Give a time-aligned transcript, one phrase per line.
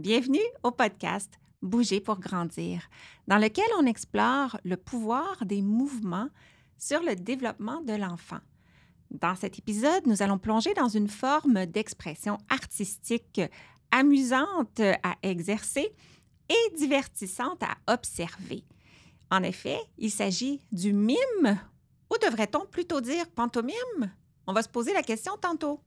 [0.00, 1.30] Bienvenue au podcast
[1.60, 2.88] Bouger pour grandir,
[3.28, 6.30] dans lequel on explore le pouvoir des mouvements
[6.78, 8.38] sur le développement de l'enfant.
[9.10, 13.42] Dans cet épisode, nous allons plonger dans une forme d'expression artistique
[13.90, 15.92] amusante à exercer
[16.48, 18.64] et divertissante à observer.
[19.30, 21.60] En effet, il s'agit du mime,
[22.10, 24.10] ou devrait-on plutôt dire pantomime?
[24.46, 25.78] On va se poser la question tantôt.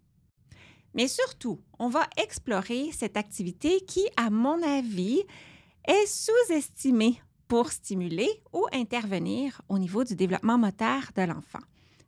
[0.93, 5.23] Mais surtout, on va explorer cette activité qui, à mon avis,
[5.87, 11.59] est sous-estimée pour stimuler ou intervenir au niveau du développement moteur de l'enfant.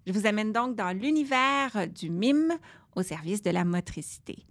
[0.05, 2.53] Je vous amène donc dans l'univers du mime
[2.95, 4.45] au service de la motricité.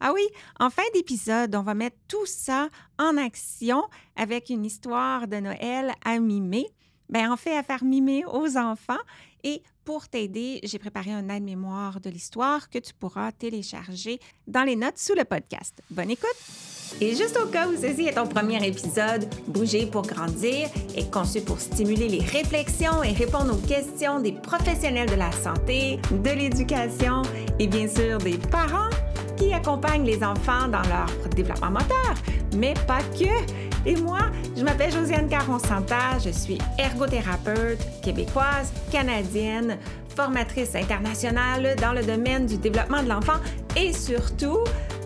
[0.00, 0.26] Ah oui,
[0.58, 3.84] en fin d'épisode, on va mettre tout ça en action
[4.16, 6.66] avec une histoire de Noël à mimer.
[7.10, 9.00] Bien, en fait, à faire mimer aux enfants.
[9.42, 14.76] Et pour t'aider, j'ai préparé un aide-mémoire de l'histoire que tu pourras télécharger dans les
[14.76, 15.82] notes sous le podcast.
[15.90, 16.36] Bonne écoute!
[17.00, 21.40] Et juste au cas où ceci est ton premier épisode, Bouger pour grandir est conçu
[21.40, 27.22] pour stimuler les réflexions et répondre aux questions des professionnels de la santé, de l'éducation
[27.58, 28.90] et bien sûr des parents
[29.36, 32.14] qui accompagne les enfants dans leur développement moteur,
[32.56, 33.69] mais pas que.
[33.86, 34.20] Et moi,
[34.56, 39.78] je m'appelle Josiane Caron-Santa, je suis ergothérapeute québécoise, canadienne,
[40.14, 43.40] formatrice internationale dans le domaine du développement de l'enfant
[43.76, 44.58] et surtout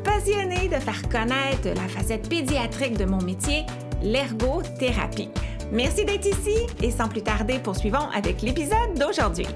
[0.03, 3.65] passionnée de faire connaître la facette pédiatrique de mon métier,
[4.03, 5.31] l'ergothérapie.
[5.71, 9.47] Merci d'être ici et sans plus tarder, poursuivons avec l'épisode d'aujourd'hui.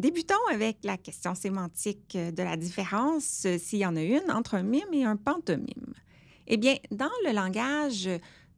[0.00, 4.56] Débutons avec la question sémantique de la différence, euh, s'il y en a une, entre
[4.56, 5.94] un mime et un pantomime.
[6.46, 8.08] Eh bien, dans le langage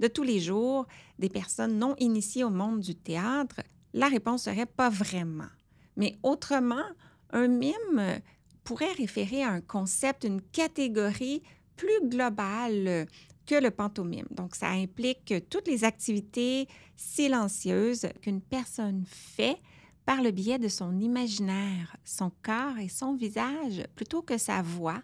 [0.01, 0.87] de tous les jours
[1.19, 3.61] des personnes non initiées au monde du théâtre,
[3.95, 5.49] la réponse serait pas vraiment.
[5.97, 6.85] Mais autrement,
[7.31, 8.21] un mime
[8.65, 11.43] pourrait référer à un concept, une catégorie
[11.77, 13.07] plus globale
[13.47, 14.27] que le pantomime.
[14.31, 19.57] Donc, ça implique toutes les activités silencieuses qu'une personne fait
[20.05, 25.03] par le biais de son imaginaire, son corps et son visage, plutôt que sa voix,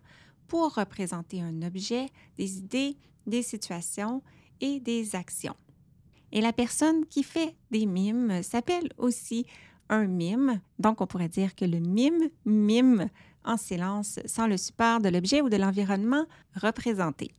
[0.49, 2.97] pour représenter un objet, des idées,
[3.27, 4.23] des situations
[4.61, 5.57] et des actions.
[6.33, 9.47] Et la personne qui fait des mimes s'appelle aussi
[9.89, 10.61] un mime.
[10.79, 13.09] Donc, on pourrait dire que le mime mime
[13.45, 17.31] en silence sans le support de l'objet ou de l'environnement représenté.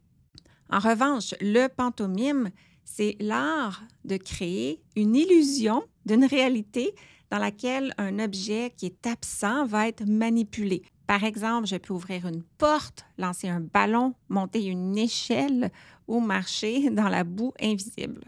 [0.70, 2.50] En revanche, le pantomime,
[2.84, 6.94] c'est l'art de créer une illusion d'une réalité
[7.32, 10.84] dans laquelle un objet qui est absent va être manipulé.
[11.08, 15.72] Par exemple, je peux ouvrir une porte, lancer un ballon, monter une échelle
[16.08, 18.24] ou marcher dans la boue invisible.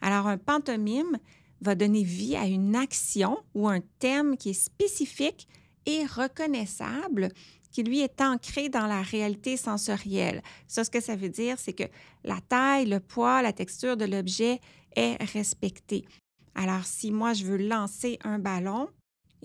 [0.00, 1.18] Alors, un pantomime
[1.60, 5.48] va donner vie à une action ou un thème qui est spécifique
[5.86, 7.28] et reconnaissable,
[7.70, 10.42] qui lui est ancré dans la réalité sensorielle.
[10.66, 11.84] Ça, ce que ça veut dire, c'est que
[12.24, 14.60] la taille, le poids, la texture de l'objet
[14.94, 16.04] est respectée.
[16.54, 18.88] Alors, si moi, je veux lancer un ballon,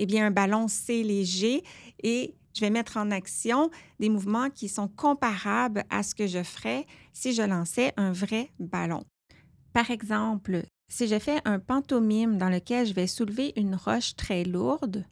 [0.01, 1.63] eh bien, un ballon, c'est léger
[2.01, 3.69] et je vais mettre en action
[3.99, 8.49] des mouvements qui sont comparables à ce que je ferais si je lançais un vrai
[8.59, 9.03] ballon.
[9.73, 14.43] Par exemple, si je fais un pantomime dans lequel je vais soulever une roche très
[14.43, 15.05] lourde,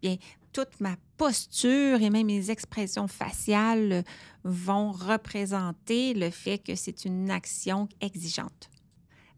[0.00, 0.16] bien,
[0.54, 4.02] toute ma posture et même mes expressions faciales
[4.44, 8.70] vont représenter le fait que c'est une action exigeante.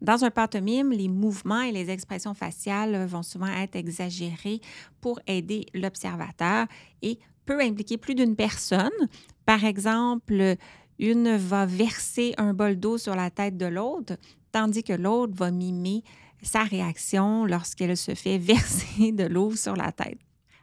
[0.01, 4.61] Dans un pantomime, les mouvements et les expressions faciales vont souvent être exagérés
[5.01, 6.67] pour aider l'observateur
[7.01, 8.89] et peut impliquer plus d'une personne.
[9.45, 10.55] Par exemple,
[10.99, 14.13] une va verser un bol d'eau sur la tête de l'autre,
[14.51, 16.03] tandis que l'autre va mimer
[16.41, 20.19] sa réaction lorsqu'elle se fait verser de l'eau sur la tête.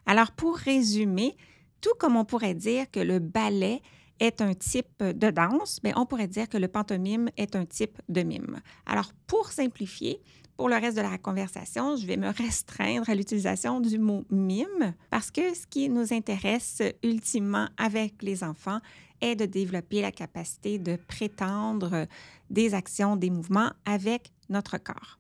[0.07, 1.37] Alors, pour résumer,
[1.81, 3.83] tout comme on pourrait dire que le ballet
[4.21, 8.01] est un type de danse, mais on pourrait dire que le pantomime est un type
[8.09, 8.61] de mime.
[8.87, 10.21] Alors, pour simplifier,
[10.57, 14.95] pour le reste de la conversation, je vais me restreindre à l'utilisation du mot mime
[15.11, 18.81] parce que ce qui nous intéresse ultimement avec les enfants
[19.21, 22.07] est de développer la capacité de prétendre
[22.49, 25.19] des actions, des mouvements avec notre corps.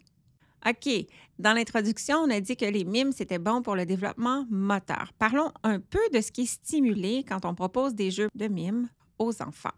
[0.69, 1.07] OK,
[1.39, 5.13] dans l'introduction, on a dit que les mimes, c'était bon pour le développement moteur.
[5.17, 8.89] Parlons un peu de ce qui est stimulé quand on propose des jeux de mimes
[9.19, 9.75] aux enfants.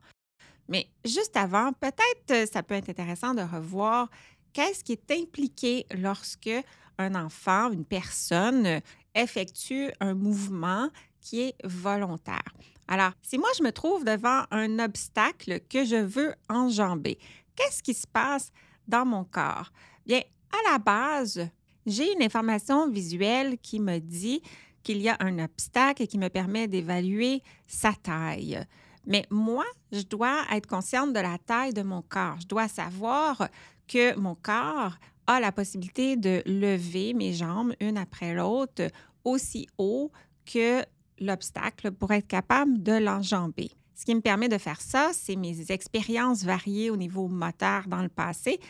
[0.69, 4.08] Mais juste avant, peut-être euh, ça peut être intéressant de revoir
[4.55, 6.50] qu'est-ce qui est impliqué lorsque
[6.96, 8.81] un enfant, une personne
[9.14, 10.88] effectue un mouvement
[11.20, 12.55] qui est volontaire.
[12.87, 17.19] Alors, si moi je me trouve devant un obstacle que je veux enjamber,
[17.56, 18.50] qu'est-ce qui se passe
[18.87, 19.70] dans mon corps?
[20.06, 21.48] Bien, à la base,
[21.86, 24.42] j'ai une information visuelle qui me dit
[24.82, 28.64] qu'il y a un obstacle et qui me permet d'évaluer sa taille.
[29.06, 32.36] Mais moi, je dois être consciente de la taille de mon corps.
[32.40, 33.48] Je dois savoir
[33.86, 38.88] que mon corps a la possibilité de lever mes jambes une après l'autre
[39.24, 40.10] aussi haut
[40.46, 40.82] que
[41.20, 43.70] l'obstacle pour être capable de l'enjamber.
[43.94, 48.02] Ce qui me permet de faire ça, c'est mes expériences variées au niveau moteur dans
[48.02, 48.60] le passé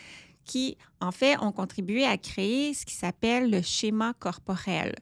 [0.49, 4.95] qui, en fait, ont contribué à créer ce qui s'appelle le schéma corporel.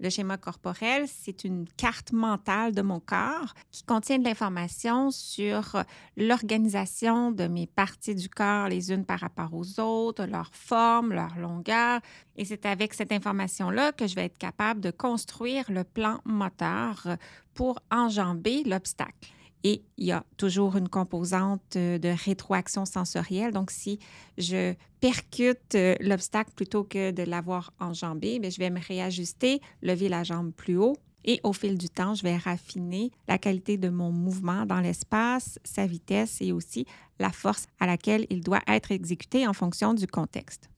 [0.00, 5.82] Le schéma corporel, c'est une carte mentale de mon corps qui contient de l'information sur
[6.16, 11.36] l'organisation de mes parties du corps les unes par rapport aux autres, leur forme, leur
[11.36, 12.00] longueur.
[12.36, 17.16] Et c'est avec cette information-là que je vais être capable de construire le plan moteur
[17.54, 19.28] pour enjamber l'obstacle.
[19.66, 23.50] Et il y a toujours une composante euh, de rétroaction sensorielle.
[23.50, 23.98] Donc, si
[24.36, 30.10] je percute euh, l'obstacle plutôt que de l'avoir enjambé, ben, je vais me réajuster, lever
[30.10, 30.96] la jambe plus haut.
[31.24, 35.58] Et au fil du temps, je vais raffiner la qualité de mon mouvement dans l'espace,
[35.64, 36.84] sa vitesse et aussi
[37.18, 40.68] la force à laquelle il doit être exécuté en fonction du contexte.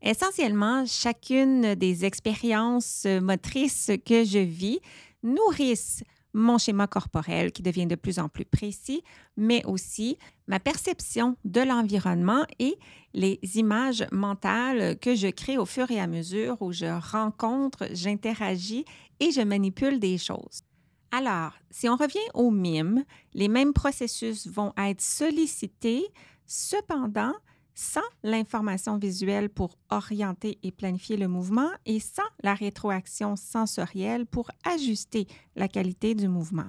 [0.00, 4.78] Essentiellement, chacune des expériences motrices que je vis
[5.22, 6.02] nourrissent
[6.38, 9.02] mon schéma corporel qui devient de plus en plus précis,
[9.36, 12.78] mais aussi ma perception de l'environnement et
[13.12, 18.84] les images mentales que je crée au fur et à mesure où je rencontre, j'interagis
[19.20, 20.62] et je manipule des choses.
[21.10, 23.04] Alors, si on revient au mime,
[23.34, 26.06] les mêmes processus vont être sollicités,
[26.46, 27.32] cependant,
[27.78, 34.50] sans l'information visuelle pour orienter et planifier le mouvement et sans la rétroaction sensorielle pour
[34.64, 36.66] ajuster la qualité du mouvement.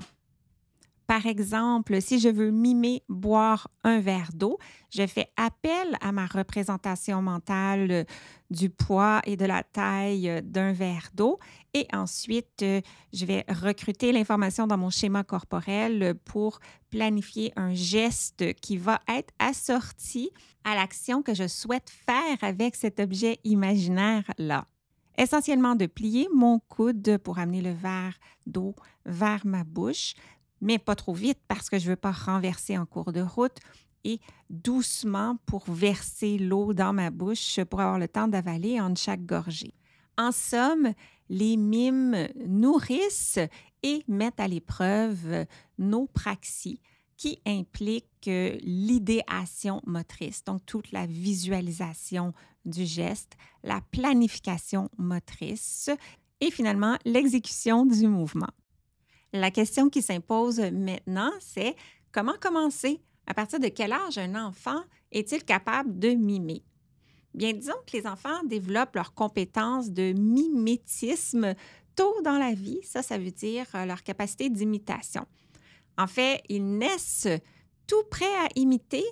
[1.10, 4.60] Par exemple, si je veux mimer boire un verre d'eau,
[4.92, 8.06] je fais appel à ma représentation mentale
[8.52, 11.40] du poids et de la taille d'un verre d'eau.
[11.74, 16.60] Et ensuite, je vais recruter l'information dans mon schéma corporel pour
[16.92, 20.30] planifier un geste qui va être assorti
[20.64, 24.68] à l'action que je souhaite faire avec cet objet imaginaire-là.
[25.18, 28.76] Essentiellement de plier mon coude pour amener le verre d'eau
[29.06, 30.14] vers ma bouche,
[30.62, 33.58] mais pas trop vite parce que je ne veux pas renverser en cours de route
[34.04, 34.20] et
[34.50, 39.74] doucement pour verser l'eau dans ma bouche pour avoir le temps d'avaler en chaque gorgée.
[40.18, 40.94] En somme,
[41.30, 43.40] les mimes nourrissent
[43.84, 45.46] et mettent à l'épreuve
[45.78, 46.82] nos praxies
[47.16, 48.30] qui impliquent
[48.62, 52.34] l'idéation motrice, donc toute la visualisation
[52.66, 53.34] du geste,
[53.64, 55.90] la planification motrice
[56.42, 58.50] et finalement l'exécution du mouvement.
[59.34, 61.76] La question qui s'impose maintenant, c'est
[62.12, 63.00] comment commencer?
[63.28, 64.82] À partir de quel âge un enfant
[65.12, 66.64] est-il capable de mimer?
[67.36, 71.54] Bien, disons que les enfants développent leurs compétences de mimétisme
[71.96, 72.80] tôt dans la vie.
[72.84, 75.28] Ça, ça veut dire euh, leur capacité d'imitation.
[76.00, 77.28] En fait, ils naissent
[77.86, 79.06] tout prêts à imiter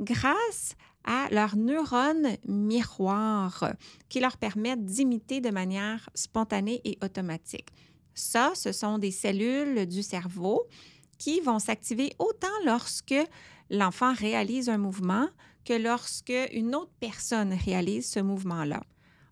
[0.00, 3.74] grâce à leurs neurones miroirs
[4.08, 7.70] qui leur permettent d'imiter de manière spontanée et automatique.
[8.14, 10.66] Ça, ce sont des cellules du cerveau
[11.18, 13.14] qui vont s'activer autant lorsque
[13.70, 15.28] l'enfant réalise un mouvement
[15.64, 18.82] que lorsque une autre personne réalise ce mouvement-là.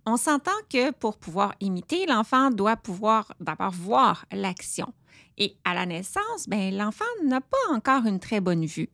[0.07, 4.93] On s'entend que pour pouvoir imiter, l'enfant doit pouvoir d'abord voir l'action.
[5.39, 8.91] Et à la naissance, ben, l'enfant n'a pas encore une très bonne vue.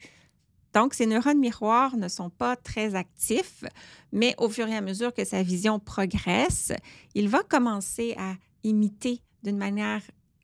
[0.75, 3.64] Donc, ces neurones miroirs ne sont pas très actifs,
[4.12, 6.73] mais au fur et à mesure que sa vision progresse,
[7.14, 10.02] il va commencer à imiter d'une manière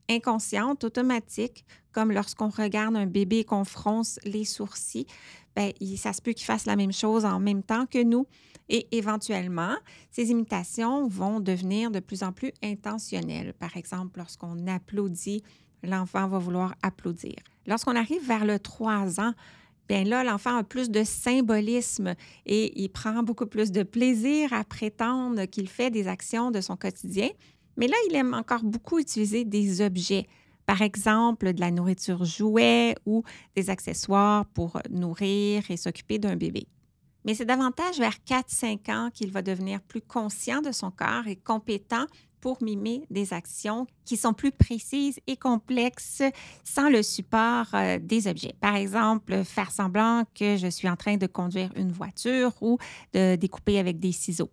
[0.08, 5.06] inconsciente, automatique, comme lorsqu'on regarde un bébé et qu'on fronce les sourcils,
[5.56, 8.26] bien, ça se peut qu'il fasse la même chose en même temps que nous.
[8.68, 9.76] Et éventuellement,
[10.10, 13.52] ces imitations vont devenir de plus en plus intentionnelles.
[13.54, 15.42] Par exemple, lorsqu'on applaudit,
[15.82, 17.36] l'enfant va vouloir applaudir.
[17.66, 19.32] Lorsqu'on arrive vers le 3 ans,
[19.88, 22.14] bien là, l'enfant a plus de symbolisme
[22.46, 26.76] et il prend beaucoup plus de plaisir à prétendre qu'il fait des actions de son
[26.76, 27.28] quotidien
[27.76, 30.26] mais là, il aime encore beaucoup utiliser des objets,
[30.66, 33.22] par exemple de la nourriture jouet ou
[33.54, 36.66] des accessoires pour nourrir et s'occuper d'un bébé.
[37.24, 41.36] Mais c'est davantage vers 4-5 ans qu'il va devenir plus conscient de son corps et
[41.36, 42.06] compétent
[42.40, 46.22] pour mimer des actions qui sont plus précises et complexes
[46.62, 48.54] sans le support euh, des objets.
[48.60, 52.76] Par exemple, faire semblant que je suis en train de conduire une voiture ou
[53.14, 54.50] de découper avec des ciseaux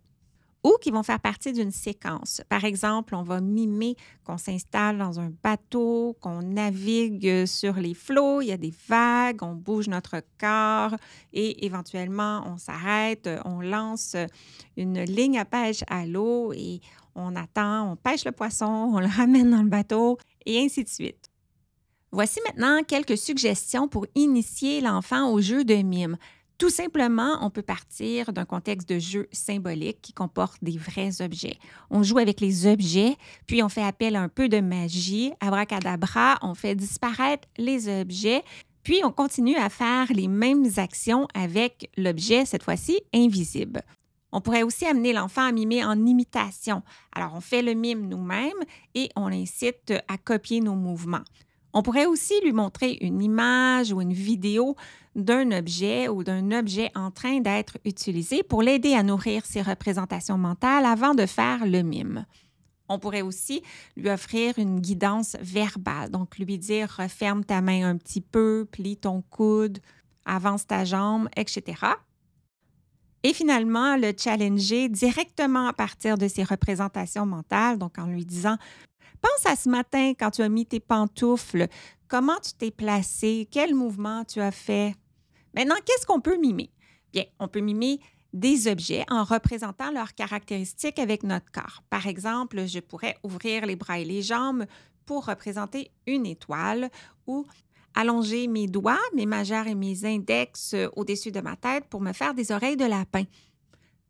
[0.63, 2.41] ou qui vont faire partie d'une séquence.
[2.49, 8.41] Par exemple, on va mimer qu'on s'installe dans un bateau, qu'on navigue sur les flots,
[8.41, 10.95] il y a des vagues, on bouge notre corps
[11.33, 14.15] et éventuellement on s'arrête, on lance
[14.77, 16.81] une ligne à pêche à l'eau et
[17.15, 20.89] on attend, on pêche le poisson, on le ramène dans le bateau et ainsi de
[20.89, 21.31] suite.
[22.13, 26.17] Voici maintenant quelques suggestions pour initier l'enfant au jeu de mime.
[26.61, 31.57] Tout simplement, on peut partir d'un contexte de jeu symbolique qui comporte des vrais objets.
[31.89, 35.33] On joue avec les objets, puis on fait appel à un peu de magie.
[35.39, 38.43] Abracadabra, on fait disparaître les objets,
[38.83, 43.81] puis on continue à faire les mêmes actions avec l'objet, cette fois-ci invisible.
[44.31, 46.83] On pourrait aussi amener l'enfant à mimer en imitation.
[47.11, 48.51] Alors, on fait le mime nous-mêmes
[48.93, 51.23] et on l'incite à copier nos mouvements.
[51.73, 54.75] On pourrait aussi lui montrer une image ou une vidéo
[55.15, 60.37] d'un objet ou d'un objet en train d'être utilisé pour l'aider à nourrir ses représentations
[60.37, 62.25] mentales avant de faire le mime.
[62.89, 63.61] On pourrait aussi
[63.95, 68.97] lui offrir une guidance verbale, donc lui dire referme ta main un petit peu, plie
[68.97, 69.79] ton coude,
[70.25, 71.85] avance ta jambe, etc.
[73.23, 78.57] Et finalement, le challenger directement à partir de ses représentations mentales, donc en lui disant
[79.21, 81.67] Pense à ce matin quand tu as mis tes pantoufles.
[82.07, 83.47] Comment tu t'es placé?
[83.51, 84.95] Quel mouvement tu as fait?
[85.55, 86.71] Maintenant, qu'est-ce qu'on peut mimer?
[87.13, 87.99] Bien, on peut mimer
[88.33, 91.83] des objets en représentant leurs caractéristiques avec notre corps.
[91.89, 94.65] Par exemple, je pourrais ouvrir les bras et les jambes
[95.05, 96.89] pour représenter une étoile
[97.27, 97.45] ou
[97.93, 102.33] allonger mes doigts, mes majeurs et mes index au-dessus de ma tête pour me faire
[102.33, 103.23] des oreilles de lapin.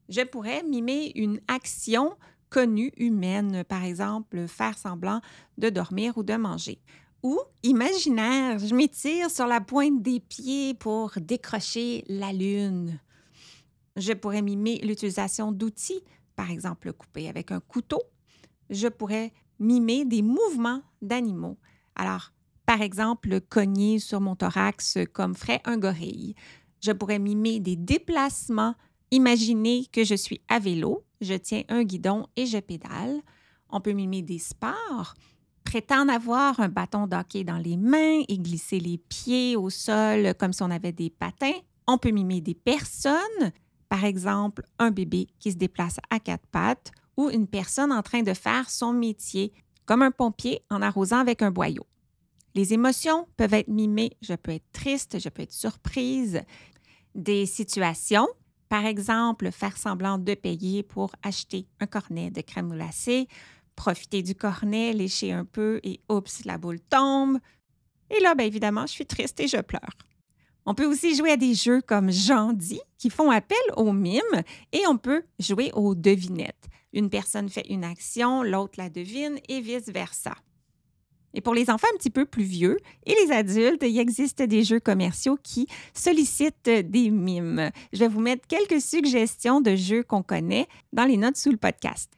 [0.08, 2.15] Je pourrais mimer une action
[2.51, 5.22] connue humaine, par exemple faire semblant
[5.58, 6.79] de dormir ou de manger.
[7.24, 13.00] Ou imaginaire, je m'étire sur la pointe des pieds pour décrocher la lune.
[13.96, 16.03] Je pourrais mimer l'utilisation d'outils,
[16.36, 18.03] par exemple couper avec un couteau.
[18.70, 21.58] Je pourrais mimer des mouvements d'animaux.
[21.96, 22.31] Alors,
[22.67, 26.36] par exemple, cogner sur mon thorax comme ferait un gorille.
[26.79, 28.75] Je pourrais mimer des déplacements
[29.13, 33.22] Imaginez que je suis à vélo, je tiens un guidon et je pédale.
[33.70, 35.13] On peut mimer des sports,
[35.63, 40.54] prétendre avoir un bâton d'hockey dans les mains et glisser les pieds au sol comme
[40.54, 41.60] si on avait des patins.
[41.88, 43.51] On peut mimer des personnes,
[43.88, 48.24] par exemple un bébé qui se déplace à quatre pattes ou une personne en train
[48.24, 49.54] de faire son métier,
[49.86, 51.86] comme un pompier en arrosant avec un boyau.
[52.56, 54.12] Les émotions peuvent être mimées.
[54.22, 56.42] Je peux être triste, je peux être surprise.
[57.16, 58.28] Des situations,
[58.72, 63.28] par exemple, faire semblant de payer pour acheter un cornet de crème glacée,
[63.75, 67.38] profiter du cornet, lécher un peu et oups, la boule tombe.
[68.10, 69.98] Et là, bien évidemment, je suis triste et je pleure.
[70.66, 74.22] On peut aussi jouer à des jeux comme Jean dit, qui font appel au mime,
[74.72, 76.70] et on peut jouer aux devinettes.
[76.94, 80.34] Une personne fait une action, l'autre la devine, et vice-versa.
[81.34, 84.64] Et pour les enfants un petit peu plus vieux et les adultes, il existe des
[84.64, 87.72] jeux commerciaux qui sollicitent des mimes.
[87.94, 91.58] Je vais vous mettre quelques suggestions de jeux qu'on connaît dans les notes sous le
[91.58, 92.12] podcast.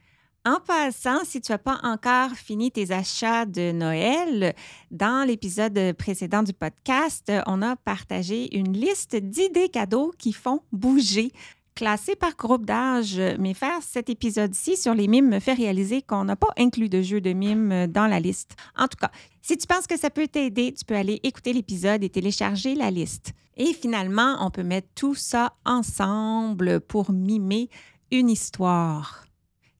[0.46, 4.54] En passant, si tu n'as pas encore fini tes achats de Noël,
[4.90, 11.32] dans l'épisode précédent du podcast, on a partagé une liste d'idées cadeaux qui font bouger
[11.74, 16.24] classé par groupe d'âge, mais faire cet épisode-ci sur les mimes me fait réaliser qu'on
[16.24, 18.56] n'a pas inclus de jeux de mimes dans la liste.
[18.76, 19.10] En tout cas,
[19.42, 22.90] si tu penses que ça peut t'aider, tu peux aller écouter l'épisode et télécharger la
[22.90, 23.32] liste.
[23.56, 27.68] Et finalement, on peut mettre tout ça ensemble pour mimer
[28.10, 29.24] une histoire.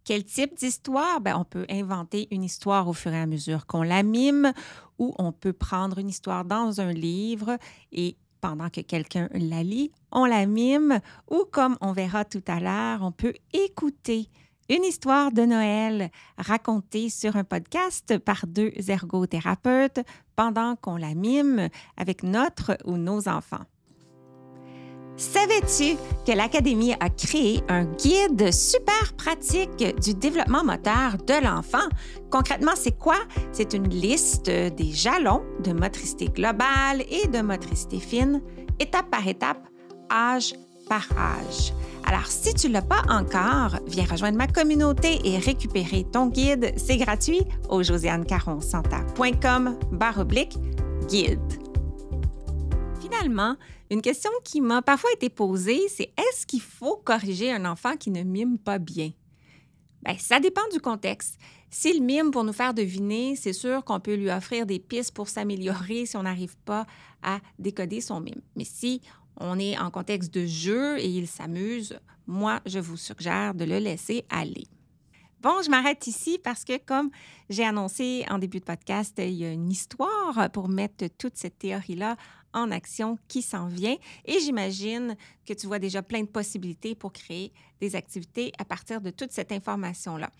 [0.04, 1.20] Quel type d'histoire?
[1.20, 4.52] Ben, on peut inventer une histoire au fur et à mesure qu'on la mime
[4.98, 7.56] ou on peut prendre une histoire dans un livre
[7.90, 12.60] et pendant que quelqu'un la lit, on la mime ou comme on verra tout à
[12.60, 14.28] l'heure, on peut écouter
[14.68, 20.00] une histoire de Noël racontée sur un podcast par deux ergothérapeutes
[20.36, 23.64] pendant qu'on la mime avec notre ou nos enfants.
[25.16, 31.88] Savais-tu que l'Académie a créé un guide super pratique du développement moteur de l'enfant?
[32.30, 33.18] Concrètement, c'est quoi?
[33.52, 38.42] C'est une liste des jalons de motricité globale et de motricité fine,
[38.80, 39.68] étape par étape,
[40.10, 40.54] âge
[40.88, 41.72] par âge.
[42.06, 46.74] Alors, si tu ne l'as pas encore, viens rejoindre ma communauté et récupérer ton guide.
[46.76, 49.78] C'est gratuit au josianecaronsanta.com
[50.18, 50.58] oblique
[51.08, 51.40] guide.
[53.00, 53.56] Finalement,
[53.94, 58.10] une question qui m'a parfois été posée, c'est est-ce qu'il faut corriger un enfant qui
[58.10, 59.12] ne mime pas bien?
[60.04, 61.38] Bien, ça dépend du contexte.
[61.70, 65.28] S'il mime pour nous faire deviner, c'est sûr qu'on peut lui offrir des pistes pour
[65.28, 66.86] s'améliorer si on n'arrive pas
[67.22, 68.42] à décoder son mime.
[68.56, 69.00] Mais si
[69.38, 73.78] on est en contexte de jeu et il s'amuse, moi, je vous suggère de le
[73.78, 74.66] laisser aller.
[75.40, 77.10] Bon, je m'arrête ici parce que, comme
[77.48, 81.58] j'ai annoncé en début de podcast, il y a une histoire pour mettre toute cette
[81.58, 82.16] théorie-là
[82.54, 83.96] en action qui s'en vient.
[84.24, 89.00] Et j'imagine que tu vois déjà plein de possibilités pour créer des activités à partir
[89.00, 90.30] de toute cette information-là.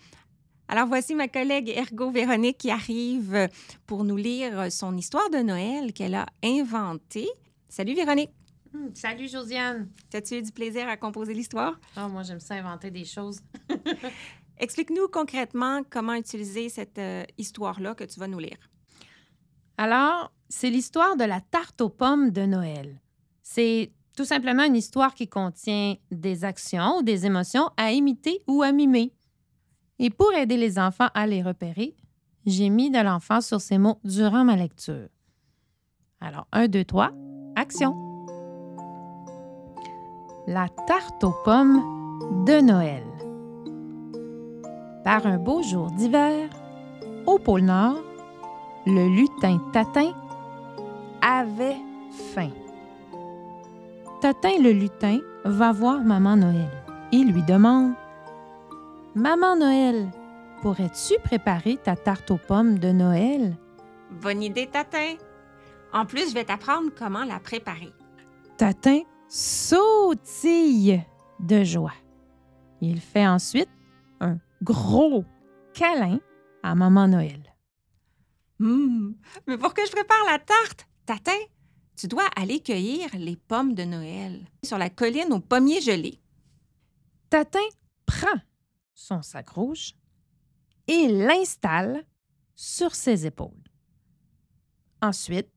[0.67, 3.47] Alors voici ma collègue Ergo Véronique qui arrive
[3.85, 7.29] pour nous lire son histoire de Noël qu'elle a inventée.
[7.69, 8.31] Salut Véronique.
[8.73, 9.87] Hmm, salut Josiane.
[10.11, 11.79] As-tu eu du plaisir à composer l'histoire?
[11.97, 13.41] Oh, moi j'aime ça inventer des choses.
[14.57, 18.57] Explique-nous concrètement comment utiliser cette euh, histoire-là que tu vas nous lire.
[19.77, 23.01] Alors, c'est l'histoire de la tarte aux pommes de Noël.
[23.41, 28.63] C'est tout simplement une histoire qui contient des actions ou des émotions à imiter ou
[28.63, 29.11] à mimer.
[29.99, 31.93] Et pour aider les enfants à les repérer,
[32.45, 35.09] j'ai mis de l'enfant sur ces mots durant ma lecture.
[36.21, 37.11] Alors, un, deux, trois,
[37.57, 37.93] action.
[40.47, 43.03] La tarte aux pommes de Noël.
[45.03, 46.49] Par un beau jour d'hiver,
[47.25, 47.97] au pôle Nord,
[48.85, 50.13] le lutin Tatin
[51.25, 51.77] avait
[52.33, 52.51] faim.
[54.21, 56.69] Tatin le lutin va voir Maman Noël
[57.11, 57.93] et lui demande
[59.15, 60.11] Maman Noël,
[60.61, 63.57] pourrais-tu préparer ta tarte aux pommes de Noël?
[64.11, 65.15] Bonne idée, Tatin.
[65.93, 67.91] En plus, je vais t'apprendre comment la préparer.
[68.57, 71.03] Tatin sautille
[71.39, 71.93] de joie.
[72.81, 73.69] Il fait ensuite
[74.19, 75.25] un gros
[75.73, 76.19] câlin
[76.61, 77.41] à Maman Noël.
[78.59, 79.15] Hum,
[79.47, 81.31] mais pour que je prépare la tarte, Tatin,
[81.95, 86.19] tu dois aller cueillir les pommes de Noël sur la colline aux pommiers gelés.
[87.29, 87.59] Tatin
[88.05, 88.39] prend
[88.93, 89.93] son sac rouge
[90.87, 92.03] et l'installe
[92.55, 93.51] sur ses épaules.
[95.01, 95.49] Ensuite,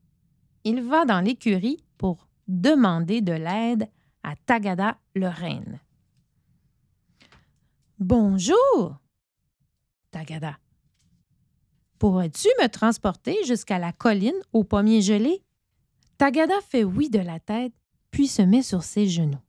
[0.63, 3.89] il va dans l'écurie pour demander de l'aide
[4.23, 5.79] à Tagada le reine.
[7.97, 8.97] Bonjour,
[10.11, 10.57] Tagada.
[11.99, 15.43] Pourrais-tu me transporter jusqu'à la colline aux pommiers gelés?
[16.17, 17.73] Tagada fait oui de la tête,
[18.09, 19.41] puis se met sur ses genoux.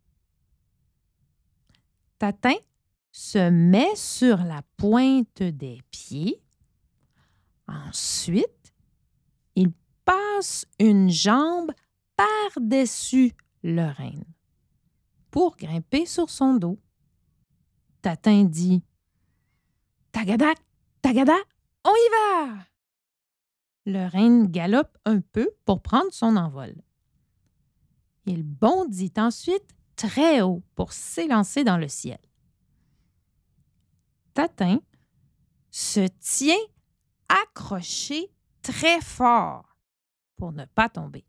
[2.19, 2.57] Tatin
[3.12, 6.42] se met sur la pointe des pieds.
[7.66, 8.75] Ensuite,
[9.54, 9.71] il
[10.04, 11.71] passe une jambe
[12.16, 14.25] par-dessus le renne
[15.30, 16.78] pour grimper sur son dos.
[18.02, 18.82] Tatin dit
[20.13, 20.52] Tagada,
[21.00, 21.36] Tagada,
[21.84, 22.66] on y va!
[23.86, 26.75] Le renne galope un peu pour prendre son envol.
[28.26, 32.19] Il bondit ensuite très haut pour s'élancer dans le ciel.
[34.34, 34.80] Tatin
[35.71, 36.54] se tient
[37.28, 38.30] accroché
[38.62, 39.76] très fort
[40.36, 41.25] pour ne pas tomber.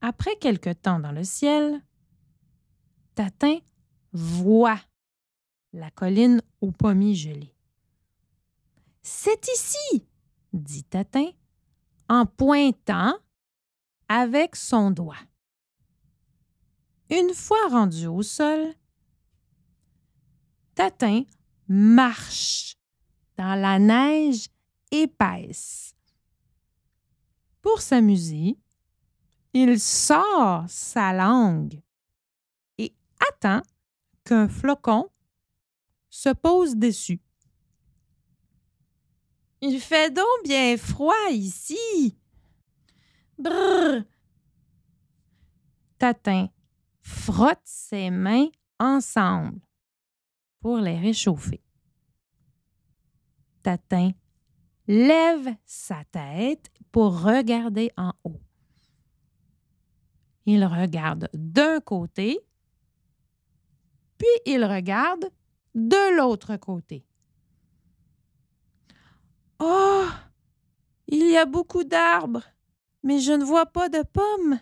[0.00, 1.82] Après quelque temps dans le ciel,
[3.14, 3.58] Tatin
[4.12, 4.80] voit
[5.72, 7.55] la colline aux pommiers gelés.
[9.08, 10.04] C'est ici,
[10.52, 11.30] dit Tatin
[12.08, 13.16] en pointant
[14.08, 15.14] avec son doigt.
[17.08, 18.74] Une fois rendu au sol,
[20.74, 21.22] Tatin
[21.68, 22.74] marche
[23.36, 24.48] dans la neige
[24.90, 25.94] épaisse.
[27.62, 28.58] Pour s'amuser,
[29.52, 31.80] il sort sa langue
[32.76, 32.92] et
[33.30, 33.62] attend
[34.24, 35.08] qu'un flocon
[36.10, 37.20] se pose dessus.
[39.60, 42.16] Il fait donc bien froid ici.
[43.38, 44.02] Brrr.
[45.98, 46.48] Tatin
[47.00, 49.60] frotte ses mains ensemble
[50.60, 51.62] pour les réchauffer.
[53.62, 54.12] Tatin
[54.86, 58.40] lève sa tête pour regarder en haut.
[60.44, 62.38] Il regarde d'un côté,
[64.18, 65.30] puis il regarde
[65.74, 67.04] de l'autre côté.
[69.58, 70.06] Oh,
[71.08, 72.44] il y a beaucoup d'arbres,
[73.02, 74.58] mais je ne vois pas de pommes.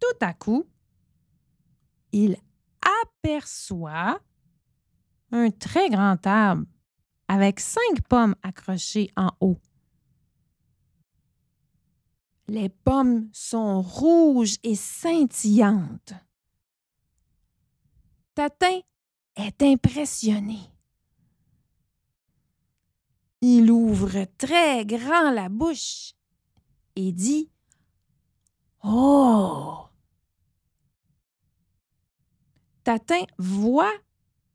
[0.00, 0.66] Tout à coup,
[2.12, 2.36] il
[3.02, 4.20] aperçoit
[5.32, 6.66] un très grand arbre
[7.28, 9.58] avec cinq pommes accrochées en haut.
[12.48, 16.14] Les pommes sont rouges et scintillantes.
[18.34, 18.80] Tatin
[19.34, 20.58] est impressionné.
[23.40, 26.14] Il ouvre très grand la bouche
[26.94, 27.50] et dit
[28.82, 29.86] Oh
[32.82, 33.92] Tatin voit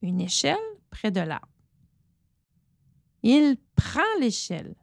[0.02, 0.58] une échelle
[0.90, 1.48] près de l'arbre.
[3.24, 4.76] Il prend l'échelle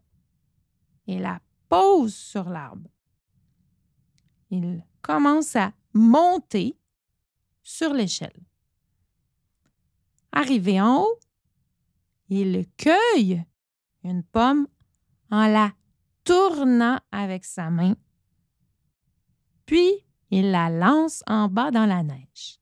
[1.06, 2.88] et la pose sur l'arbre.
[4.50, 6.76] Il commence à monter
[7.62, 8.38] sur l'échelle.
[10.32, 11.18] Arrivé en haut,
[12.28, 13.44] il cueille
[14.08, 14.66] une pomme
[15.30, 15.72] en la
[16.24, 17.94] tournant avec sa main,
[19.66, 22.58] puis il la lance en bas dans la neige.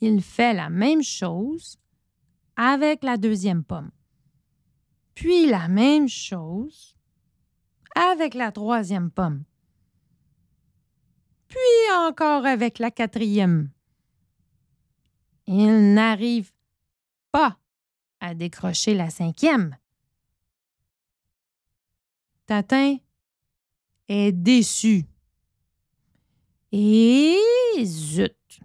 [0.00, 1.78] il fait la même chose
[2.56, 3.90] avec la deuxième pomme.
[5.14, 6.96] Puis la même chose
[7.94, 9.44] avec la troisième pomme.
[11.46, 13.70] Puis encore avec la quatrième.
[15.46, 16.50] Il n'arrive
[17.30, 17.58] pas
[18.22, 19.76] à décrocher la cinquième.
[22.46, 22.98] Tatin
[24.08, 25.04] est déçu.
[26.70, 27.36] Et
[27.84, 28.60] zut!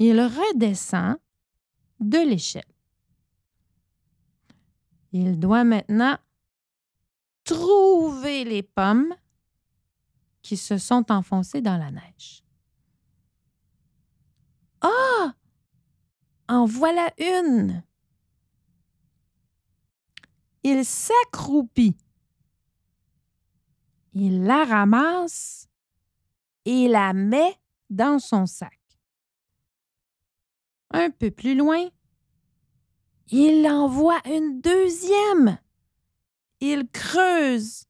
[0.00, 1.16] Il redescend
[2.00, 2.64] de l'échelle.
[5.12, 6.18] Il doit maintenant
[7.44, 9.14] trouver les pommes
[10.42, 12.42] qui se sont enfoncées dans la neige.
[14.80, 15.34] Ah!
[16.50, 17.84] En voilà une!
[20.64, 21.96] Il s'accroupit.
[24.14, 25.68] Il la ramasse
[26.64, 27.56] et la met
[27.88, 28.80] dans son sac.
[30.90, 31.88] Un peu plus loin,
[33.28, 35.56] il envoie une deuxième.
[36.58, 37.84] Il creuse.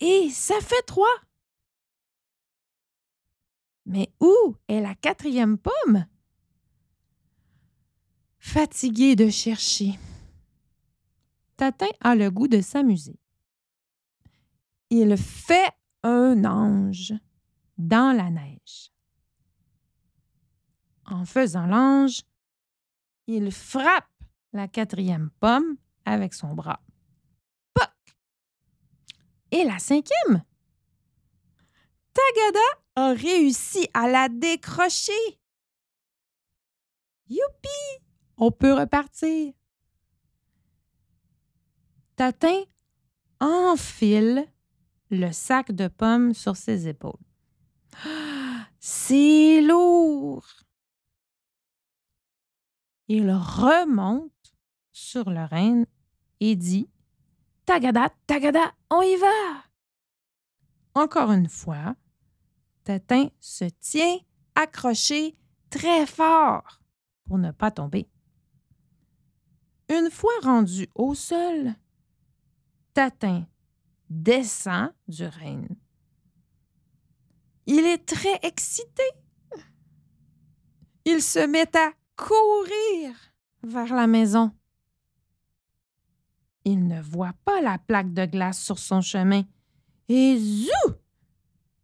[0.00, 1.16] Et ça fait trois.
[3.86, 6.04] Mais où est la quatrième pomme?
[8.44, 9.98] Fatigué de chercher,
[11.56, 13.18] Tatin a le goût de s'amuser.
[14.90, 15.70] Il fait
[16.02, 17.14] un ange
[17.78, 18.90] dans la neige.
[21.06, 22.22] En faisant l'ange,
[23.28, 24.10] il frappe
[24.52, 26.82] la quatrième pomme avec son bras.
[27.72, 27.94] Poc!
[29.52, 30.42] Et la cinquième?
[32.12, 32.58] Tagada
[32.96, 35.38] a réussi à la décrocher.
[37.28, 38.01] Youpi!
[38.44, 39.52] On peut repartir.
[42.16, 42.64] Tatin
[43.38, 44.48] enfile
[45.12, 47.22] le sac de pommes sur ses épaules.
[48.80, 50.44] C'est lourd.
[53.06, 54.56] Il remonte
[54.90, 55.86] sur le renne
[56.40, 56.90] et dit
[57.64, 59.62] Tagada, tagada, on y va.
[60.94, 61.94] Encore une fois,
[62.82, 64.18] Tatin se tient
[64.56, 65.36] accroché
[65.70, 66.80] très fort
[67.28, 68.08] pour ne pas tomber.
[69.92, 71.74] Une fois rendu au sol,
[72.94, 73.46] Tatin
[74.08, 75.68] descend du renne.
[77.66, 79.02] Il est très excité.
[81.04, 83.14] Il se met à courir
[83.62, 84.50] vers la maison.
[86.64, 89.42] Il ne voit pas la plaque de glace sur son chemin.
[90.08, 90.94] Et zou!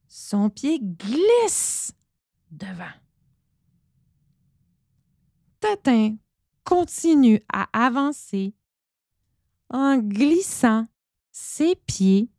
[0.08, 1.92] Son pied glisse
[2.50, 2.84] devant.
[5.60, 6.16] Tatin
[6.68, 8.54] continue à avancer
[9.70, 10.86] en glissant
[11.30, 12.30] ses pieds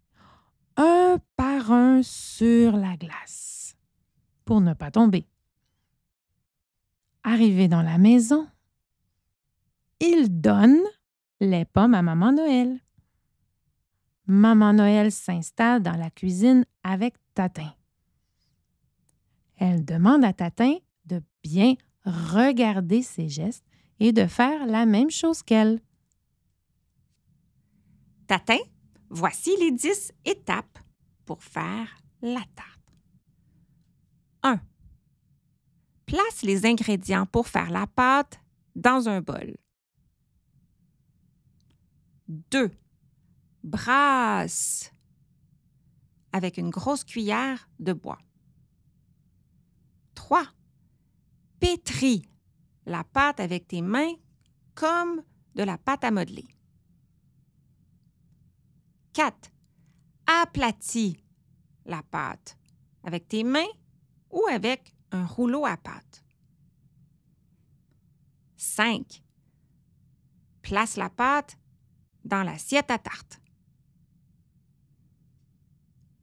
[0.77, 3.75] un par un sur la glace
[4.45, 5.25] pour ne pas tomber.
[7.23, 8.47] Arrivé dans la maison,
[9.99, 10.77] il donne
[11.39, 12.79] les pommes à Maman Noël.
[14.27, 17.73] Maman Noël s'installe dans la cuisine avec Tatin.
[19.57, 21.73] Elle demande à Tatin de bien
[22.05, 23.65] regarder ses gestes
[23.99, 25.81] et de faire la même chose qu'elle.
[28.27, 28.59] Tatin,
[29.09, 30.79] voici les dix étapes
[31.25, 32.79] pour faire la tarte.
[34.43, 34.59] 1.
[36.05, 38.39] Place les ingrédients pour faire la pâte
[38.75, 39.57] dans un bol.
[42.27, 42.71] 2.
[43.63, 44.91] Brasse
[46.31, 48.19] avec une grosse cuillère de bois.
[50.13, 50.45] 3.
[51.59, 52.23] Pétris
[52.89, 54.15] la pâte avec tes mains
[54.73, 55.23] comme
[55.53, 56.47] de la pâte à modeler.
[59.13, 59.51] 4.
[60.25, 61.17] Aplatis
[61.85, 62.57] la pâte
[63.03, 63.71] avec tes mains
[64.31, 66.23] ou avec un rouleau à pâte.
[68.57, 69.23] 5.
[70.63, 71.57] Place la pâte
[72.25, 73.39] dans l'assiette à tarte.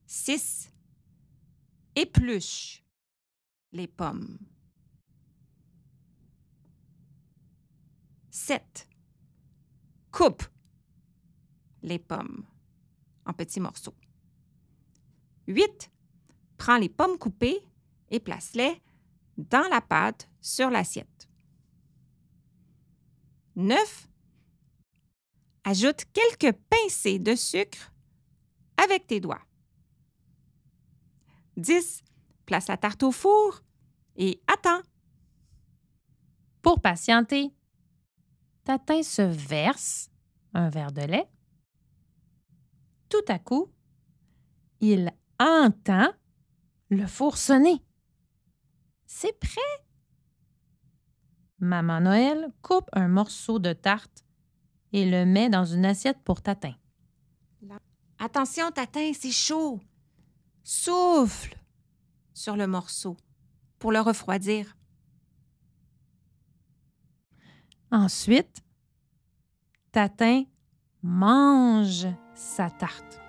[0.07, 0.73] 6.
[1.95, 2.83] Épluche
[3.73, 4.39] les pommes.
[8.47, 8.89] 7.
[10.13, 10.45] Coupe
[11.83, 12.47] les pommes
[13.25, 13.97] en petits morceaux.
[15.49, 15.91] 8.
[16.57, 17.59] Prends les pommes coupées
[18.09, 18.81] et place-les
[19.37, 21.29] dans la pâte sur l'assiette.
[23.57, 24.09] 9.
[25.65, 27.93] Ajoute quelques pincées de sucre
[28.77, 29.43] avec tes doigts.
[31.57, 32.05] 10.
[32.45, 33.65] Place la tarte au four
[34.15, 34.83] et attends.
[36.63, 37.56] Pour patienter,
[38.67, 40.11] Tatin se verse
[40.53, 41.29] un verre de lait.
[43.09, 43.73] Tout à coup,
[44.81, 46.09] il entend
[46.89, 47.81] le four sonner.
[49.07, 49.61] C'est prêt.
[51.61, 54.25] Maman Noël coupe un morceau de tarte
[54.93, 56.75] et le met dans une assiette pour Tatin.
[58.19, 59.79] Attention, Tatin, c'est chaud.
[60.65, 61.57] Souffle
[62.35, 63.17] sur le morceau
[63.79, 64.76] pour le refroidir.
[67.93, 68.63] Ensuite,
[69.93, 70.43] Tatin
[71.03, 73.21] mange sa tarte.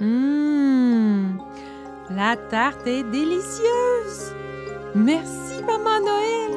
[0.00, 1.38] Hum,
[2.10, 4.34] la tarte est délicieuse.
[4.94, 6.50] Merci, Maman Noël.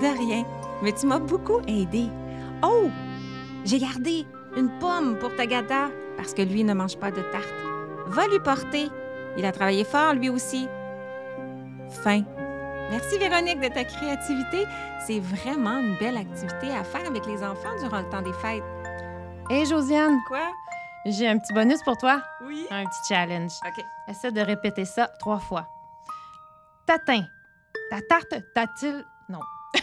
[0.00, 0.44] De rien,
[0.82, 2.06] mais tu m'as beaucoup aidé.
[2.62, 2.88] Oh,
[3.64, 4.24] j'ai gardé
[4.56, 7.54] une pomme pour Tagada parce que lui ne mange pas de tarte.
[8.06, 8.88] Va lui porter.
[9.36, 10.66] Il a travaillé fort lui aussi.
[12.02, 12.22] Fin.
[12.90, 14.64] Merci Véronique de ta créativité.
[15.06, 18.62] C'est vraiment une belle activité à faire avec les enfants durant le temps des fêtes.
[19.50, 20.48] Hé, Josiane, Quoi?
[21.06, 22.22] j'ai un petit bonus pour toi.
[22.44, 22.66] Oui.
[22.70, 23.52] Un petit challenge.
[23.66, 23.84] OK.
[24.08, 25.66] Essaie de répéter ça trois fois.
[26.86, 27.22] Tatin,
[27.90, 29.04] ta tarte t'a-t-il...
[29.28, 29.40] Non.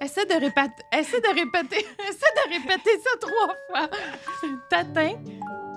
[0.00, 0.82] Essaie de répéter...
[0.92, 1.86] Essaie de répéter...
[2.08, 3.88] Essaie de répéter ça trois fois.
[4.68, 5.12] Tatin,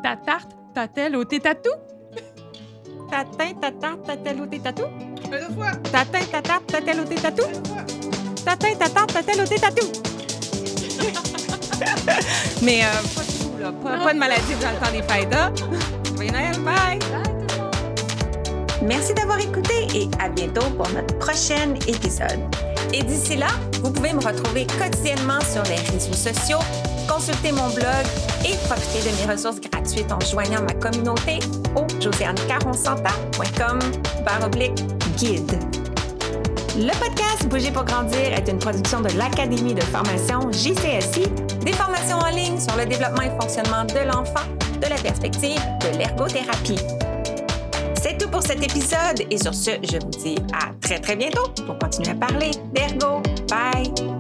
[0.04, 1.70] ta tarte t'a-t-elle ôté tatou?
[3.10, 4.86] Tatin, ta tarte, tatelle ou tes tatou?
[5.30, 5.72] Deux fois.
[5.92, 7.46] Tatin, ta tarte, tatelle ou tes tatou?
[8.44, 9.88] Tatin, ta tarte, tatelle ou tes tatou?
[12.62, 13.72] Mais euh, pas de tout, là.
[13.72, 15.52] Pas, pas de maladie durant le temps des fêtes, hein?
[16.16, 17.00] Joyeux Noël, bye!
[18.84, 22.40] Merci d'avoir écouté et à bientôt pour notre prochain épisode.
[22.94, 23.48] Et d'ici là,
[23.84, 26.60] vous pouvez me retrouver quotidiennement sur les réseaux sociaux,
[27.08, 28.06] consulter mon blog
[28.44, 31.40] et profiter de mes ressources gratuites en joignant ma communauté
[31.76, 33.80] au josianecaronsanta.com
[34.44, 34.84] oblique
[35.24, 41.28] Le podcast Bouger pour grandir est une production de l'Académie de formation JCSI,
[41.64, 44.48] des formations en ligne sur le développement et fonctionnement de l'enfant
[44.82, 46.80] de la perspective de l'ergothérapie.
[48.02, 51.50] C'est tout pour cet épisode et sur ce, je vous dis à très très bientôt
[51.68, 53.22] pour continuer à parler d'ergo.
[53.48, 54.11] Bye!